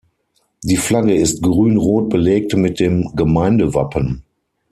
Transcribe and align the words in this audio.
Die 0.63 0.77
Flagge 0.77 1.13
ist 1.13 1.43
grün-rot 1.43 2.09
belegt 2.09 2.55
mit 2.57 2.79
dem 2.79 3.15
Gemeindewappen. 3.15 4.23